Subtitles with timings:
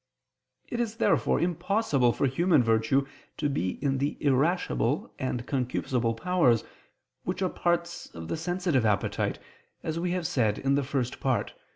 [0.67, 3.05] It is therefore impossible for human virtue
[3.37, 6.63] to be in the irascible and concupiscible powers
[7.23, 9.37] which are parts of the sensitive appetite,
[9.83, 11.59] as we have said in the First Part (Q.